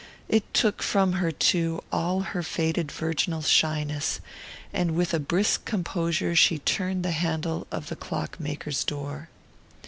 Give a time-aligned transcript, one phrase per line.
[0.27, 4.19] It took from her, too, all her faded virginal shyness;
[4.73, 9.29] and with a brisk composure she turned the handle of the clock maker's door.